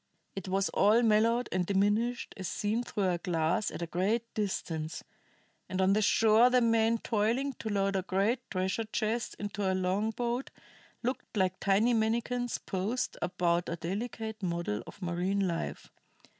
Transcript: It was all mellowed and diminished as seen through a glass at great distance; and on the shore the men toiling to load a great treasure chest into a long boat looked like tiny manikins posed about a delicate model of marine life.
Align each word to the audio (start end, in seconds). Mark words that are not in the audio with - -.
It 0.35 0.47
was 0.47 0.69
all 0.69 1.03
mellowed 1.03 1.47
and 1.51 1.63
diminished 1.63 2.33
as 2.35 2.47
seen 2.47 2.81
through 2.83 3.07
a 3.07 3.17
glass 3.19 3.69
at 3.69 3.91
great 3.91 4.33
distance; 4.33 5.03
and 5.69 5.79
on 5.79 5.93
the 5.93 6.01
shore 6.01 6.49
the 6.49 6.59
men 6.59 6.97
toiling 6.97 7.53
to 7.59 7.69
load 7.69 7.95
a 7.95 8.01
great 8.01 8.39
treasure 8.49 8.85
chest 8.85 9.35
into 9.37 9.71
a 9.71 9.75
long 9.77 10.09
boat 10.09 10.49
looked 11.03 11.37
like 11.37 11.59
tiny 11.59 11.93
manikins 11.93 12.57
posed 12.57 13.15
about 13.21 13.69
a 13.69 13.75
delicate 13.75 14.41
model 14.41 14.81
of 14.87 14.99
marine 15.03 15.47
life. 15.47 15.91